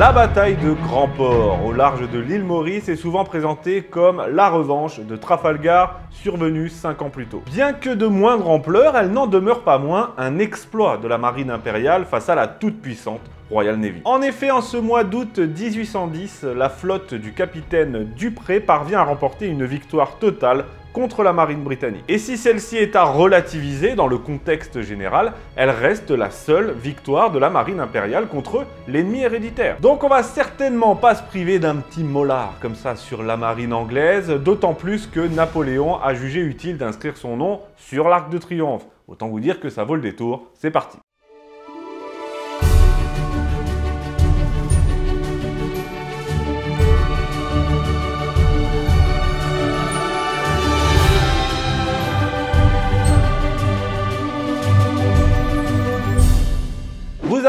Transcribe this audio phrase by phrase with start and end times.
[0.00, 4.48] La bataille de Grand Port au large de l'île Maurice est souvent présentée comme la
[4.48, 7.42] revanche de Trafalgar survenue 5 ans plus tôt.
[7.44, 11.50] Bien que de moindre ampleur, elle n'en demeure pas moins un exploit de la marine
[11.50, 13.20] impériale face à la toute-puissante
[13.50, 14.00] Royal Navy.
[14.06, 19.48] En effet, en ce mois d'août 1810, la flotte du capitaine Dupré parvient à remporter
[19.48, 22.04] une victoire totale contre la marine britannique.
[22.08, 27.30] Et si celle-ci est à relativiser dans le contexte général, elle reste la seule victoire
[27.30, 29.78] de la marine impériale contre l'ennemi héréditaire.
[29.80, 33.72] Donc on va certainement pas se priver d'un petit molar comme ça sur la marine
[33.72, 38.84] anglaise, d'autant plus que Napoléon a jugé utile d'inscrire son nom sur l'arc de triomphe.
[39.08, 40.98] Autant vous dire que ça vaut le détour, c'est parti.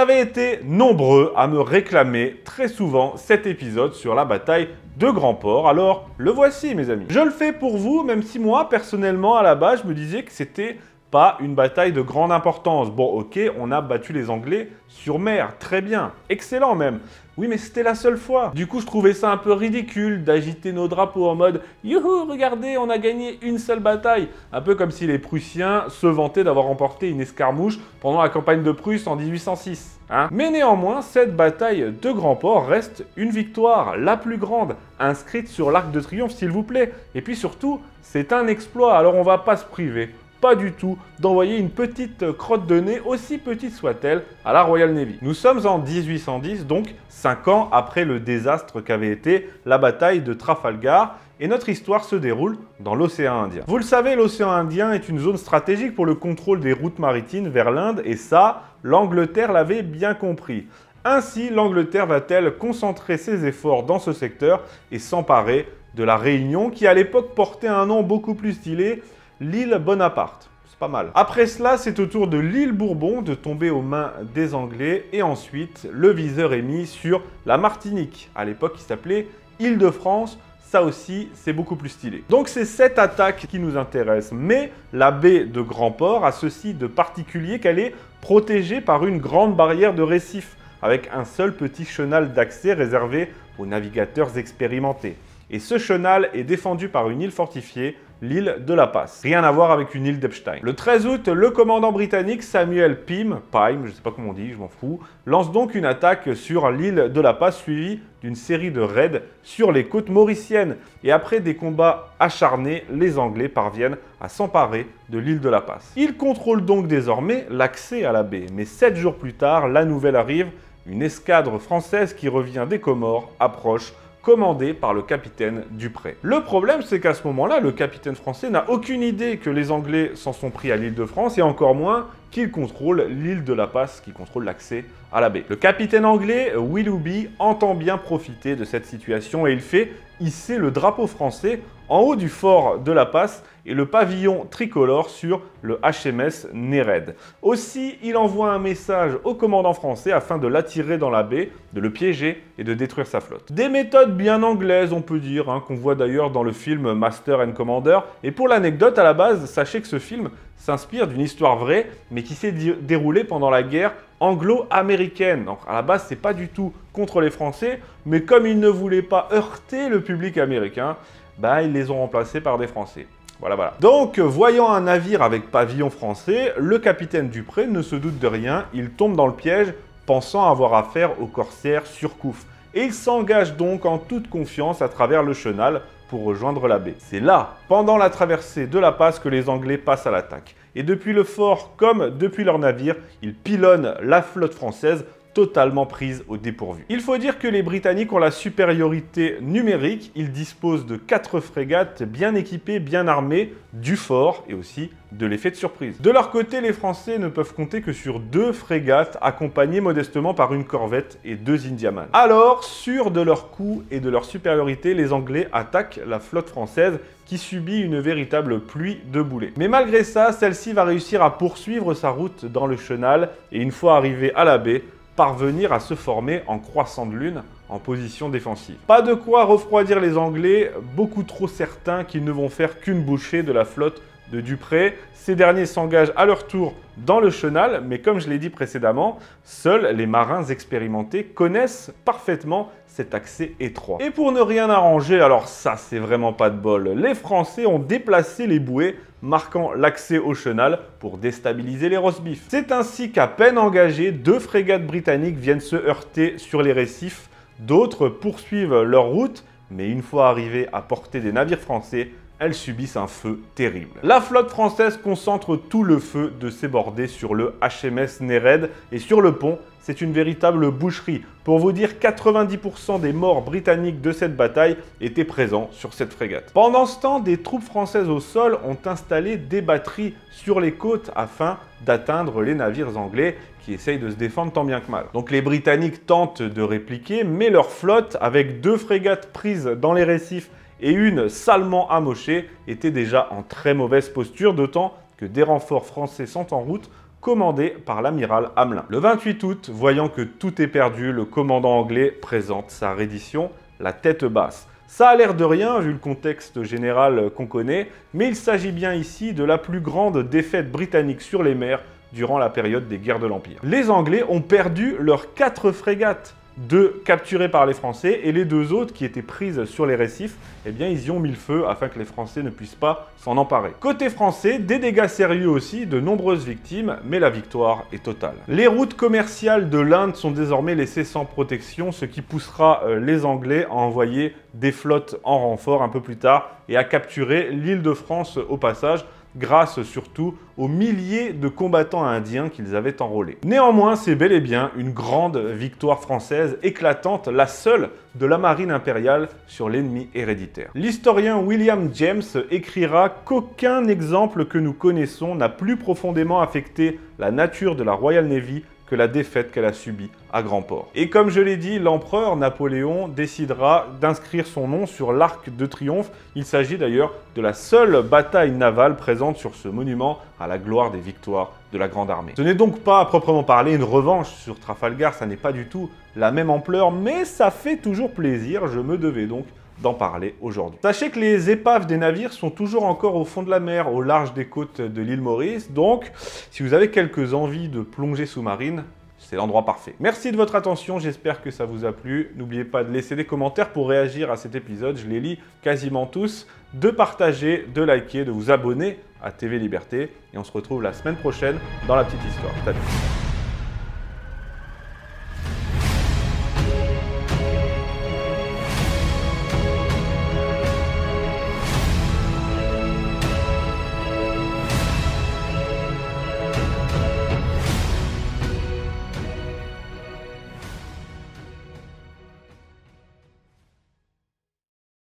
[0.02, 5.36] Avez été nombreux à me réclamer très souvent cet épisode sur la bataille de Grand
[5.36, 7.06] Port, alors le voici mes amis.
[7.10, 10.24] Je le fais pour vous, même si moi personnellement à la base je me disais
[10.24, 10.78] que c'était
[11.12, 12.90] pas une bataille de grande importance.
[12.90, 17.00] Bon, ok, on a battu les Anglais sur mer, très bien, excellent même.
[17.38, 18.52] Oui, mais c'était la seule fois.
[18.54, 22.78] Du coup, je trouvais ça un peu ridicule d'agiter nos drapeaux en mode Youhou, regardez,
[22.78, 24.28] on a gagné une seule bataille.
[24.52, 28.64] Un peu comme si les Prussiens se vantaient d'avoir remporté une escarmouche pendant la campagne
[28.64, 30.00] de Prusse en 1806.
[30.10, 35.48] Hein mais néanmoins, cette bataille de Grand Port reste une victoire, la plus grande, inscrite
[35.48, 36.94] sur l'Arc de Triomphe, s'il vous plaît.
[37.16, 40.10] Et puis surtout, c'est un exploit, alors on va pas se priver
[40.42, 44.92] pas du tout d'envoyer une petite crotte de nez, aussi petite soit-elle, à la Royal
[44.92, 45.20] Navy.
[45.22, 50.34] Nous sommes en 1810, donc 5 ans après le désastre qu'avait été la bataille de
[50.34, 53.64] Trafalgar, et notre histoire se déroule dans l'océan Indien.
[53.68, 57.48] Vous le savez, l'océan Indien est une zone stratégique pour le contrôle des routes maritimes
[57.48, 60.66] vers l'Inde, et ça, l'Angleterre l'avait bien compris.
[61.04, 66.88] Ainsi, l'Angleterre va-t-elle concentrer ses efforts dans ce secteur et s'emparer de la Réunion, qui
[66.88, 69.02] à l'époque portait un nom beaucoup plus stylé,
[69.42, 70.50] l'île Bonaparte.
[70.70, 71.10] C'est pas mal.
[71.16, 75.24] Après cela, c'est au tour de l'île Bourbon de tomber aux mains des Anglais et
[75.24, 78.30] ensuite, le viseur est mis sur la Martinique.
[78.36, 79.28] À l'époque, il s'appelait
[79.60, 80.38] Île-de-France.
[80.64, 82.24] Ça aussi, c'est beaucoup plus stylé.
[82.30, 84.32] Donc c'est cette attaque qui nous intéresse.
[84.32, 89.18] Mais la baie de Grand Port a ceci de particulier qu'elle est protégée par une
[89.18, 95.18] grande barrière de récif avec un seul petit chenal d'accès réservé aux navigateurs expérimentés.
[95.50, 99.22] Et ce chenal est défendu par une île fortifiée l'île de la Passe.
[99.24, 100.60] Rien à voir avec une île d'Epstein.
[100.62, 104.52] Le 13 août, le commandant britannique Samuel Pym, Pym, je sais pas comment on dit,
[104.52, 108.70] je m'en fous, lance donc une attaque sur l'île de la Passe suivie d'une série
[108.70, 110.78] de raids sur les côtes mauriciennes.
[111.04, 115.92] Et après des combats acharnés, les Anglais parviennent à s'emparer de l'île de la Passe.
[115.96, 118.46] Ils contrôlent donc désormais l'accès à la baie.
[118.54, 120.52] Mais sept jours plus tard, la nouvelle arrive,
[120.86, 126.18] une escadre française qui revient des Comores approche commandé par le capitaine Dupré.
[126.22, 130.12] Le problème, c'est qu'à ce moment-là, le capitaine français n'a aucune idée que les Anglais
[130.16, 133.68] s'en sont pris à l'île de France et encore moins qu'il contrôle l'île de la
[133.68, 135.44] Passe qui contrôle l'accès à la baie.
[135.50, 140.72] Le capitaine anglais, Willoughby, entend bien profiter de cette situation et il fait hisser le
[140.72, 145.78] drapeau français en haut du fort de la Passe et le pavillon tricolore sur le
[145.84, 147.16] HMS Nered.
[147.42, 151.82] Aussi, il envoie un message au commandant français afin de l'attirer dans la baie, de
[151.82, 153.52] le piéger et de détruire sa flotte.
[153.52, 157.42] Des méthodes bien anglaises, on peut dire, hein, qu'on voit d'ailleurs dans le film Master
[157.42, 158.00] and Commander.
[158.24, 162.24] Et pour l'anecdote, à la base, sachez que ce film s'inspire d'une histoire vraie, mais
[162.24, 165.44] qui s'est déroulée pendant la guerre anglo-américaine.
[165.44, 168.70] Donc à la base, c'est pas du tout contre les Français, mais comme ils ne
[168.70, 170.96] voulaient pas heurter le public américain,
[171.38, 173.08] bah, ils les ont remplacés par des Français.
[173.40, 173.74] Voilà, voilà.
[173.80, 178.66] Donc, voyant un navire avec pavillon français, le capitaine Dupré ne se doute de rien,
[178.74, 179.74] il tombe dans le piège,
[180.06, 182.46] pensant avoir affaire aux corsaires Surcouf.
[182.74, 186.96] Et il s'engage donc en toute confiance à travers le chenal pour rejoindre la baie.
[187.00, 190.56] C'est là, pendant la traversée de la passe, que les Anglais passent à l'attaque.
[190.76, 196.24] Et depuis le fort comme depuis leur navire, ils pilonnent la flotte française totalement prise
[196.28, 196.86] au dépourvu.
[196.90, 202.04] Il faut dire que les Britanniques ont la supériorité numérique, ils disposent de 4 frégates
[202.04, 206.00] bien équipées, bien armées, du fort et aussi de l'effet de surprise.
[206.02, 210.54] De leur côté, les Français ne peuvent compter que sur deux frégates accompagnées modestement par
[210.54, 212.08] une corvette et deux Indiaman.
[212.14, 217.00] Alors, sûrs de leur coup et de leur supériorité, les Anglais attaquent la flotte française
[217.26, 219.54] qui subit une véritable pluie de boulets.
[219.58, 223.72] Mais malgré ça, celle-ci va réussir à poursuivre sa route dans le chenal et une
[223.72, 224.84] fois arrivée à la baie,
[225.16, 228.76] parvenir à se former en croissant de lune en position défensive.
[228.88, 233.44] Pas de quoi refroidir les Anglais, beaucoup trop certains qu'ils ne vont faire qu'une bouchée
[233.44, 234.98] de la flotte de Dupré.
[235.14, 239.20] Ces derniers s'engagent à leur tour dans le chenal, mais comme je l'ai dit précédemment,
[239.44, 244.00] seuls les marins expérimentés connaissent parfaitement cet accès étroit.
[244.02, 247.80] Et pour ne rien arranger, alors ça c'est vraiment pas de bol, les Français ont
[247.80, 252.46] déplacé les bouées marquant l'accès au chenal pour déstabiliser les rosbifs.
[252.50, 257.30] C'est ainsi qu'à peine engagées, deux frégates britanniques viennent se heurter sur les récifs,
[257.60, 262.98] d'autres poursuivent leur route, mais une fois arrivées à portée des navires français, elles subissent
[262.98, 264.00] un feu terrible.
[264.02, 268.98] La flotte française concentre tout le feu de ses bordées sur le HMS Nereid et
[268.98, 271.22] sur le pont, c'est une véritable boucherie.
[271.44, 276.52] Pour vous dire, 90% des morts britanniques de cette bataille étaient présents sur cette frégate.
[276.52, 281.12] Pendant ce temps, des troupes françaises au sol ont installé des batteries sur les côtes
[281.16, 285.06] afin d'atteindre les navires anglais qui essayent de se défendre tant bien que mal.
[285.14, 290.04] Donc les Britanniques tentent de répliquer, mais leur flotte, avec deux frégates prises dans les
[290.04, 290.50] récifs
[290.82, 296.26] et une salement amochée était déjà en très mauvaise posture, d'autant que des renforts français
[296.26, 296.90] sont en route
[297.22, 298.86] commandés par l'amiral Hamelin.
[298.90, 303.94] Le 28 août, voyant que tout est perdu, le commandant anglais présente sa reddition, la
[303.94, 304.68] tête basse.
[304.88, 308.94] Ça a l'air de rien vu le contexte général qu'on connaît, mais il s'agit bien
[308.94, 311.82] ici de la plus grande défaite britannique sur les mers
[312.12, 313.60] durant la période des guerres de l'Empire.
[313.64, 318.74] Les Anglais ont perdu leurs quatre frégates, deux capturés par les Français et les deux
[318.74, 321.68] autres qui étaient prises sur les récifs, eh bien ils y ont mis le feu
[321.68, 323.72] afin que les Français ne puissent pas s'en emparer.
[323.80, 328.36] Côté français, des dégâts sérieux aussi, de nombreuses victimes, mais la victoire est totale.
[328.48, 333.26] Les routes commerciales de l'Inde sont désormais laissées sans protection, ce qui poussera euh, les
[333.26, 337.82] Anglais à envoyer des flottes en renfort un peu plus tard et à capturer l'île
[337.82, 339.06] de France au passage
[339.36, 343.38] grâce surtout aux milliers de combattants indiens qu'ils avaient enrôlés.
[343.44, 348.72] Néanmoins, c'est bel et bien une grande victoire française éclatante, la seule de la marine
[348.72, 350.72] impériale sur l'ennemi héréditaire.
[350.76, 357.76] L'historien William James écrira qu'aucun exemple que nous connaissons n'a plus profondément affecté la nature
[357.76, 360.10] de la Royal Navy que la défaite qu'elle a subie
[360.42, 360.90] grand port.
[360.96, 366.10] Et comme je l'ai dit, l'empereur Napoléon décidera d'inscrire son nom sur l'arc de triomphe.
[366.36, 370.92] Il s'agit d'ailleurs de la seule bataille navale présente sur ce monument à la gloire
[370.92, 372.34] des victoires de la Grande Armée.
[372.38, 375.66] Ce n'est donc pas à proprement parler une revanche sur Trafalgar, ça n'est pas du
[375.66, 379.46] tout la même ampleur, mais ça fait toujours plaisir, je me devais donc
[379.82, 380.80] d'en parler aujourd'hui.
[380.82, 384.02] Sachez que les épaves des navires sont toujours encore au fond de la mer, au
[384.02, 386.12] large des côtes de l'île Maurice, donc
[386.52, 388.84] si vous avez quelques envies de plongée sous-marine,
[389.22, 389.96] c'est l'endroit parfait.
[390.00, 392.32] Merci de votre attention, j'espère que ça vous a plu.
[392.36, 396.06] N'oubliez pas de laisser des commentaires pour réagir à cet épisode, je les lis quasiment
[396.06, 400.82] tous, de partager, de liker, de vous abonner à TV Liberté, et on se retrouve
[400.82, 402.54] la semaine prochaine dans la petite histoire.
[402.66, 403.21] Salut